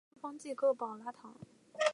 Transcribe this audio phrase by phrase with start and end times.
[0.09, 1.35] 圣方济各保拉堂。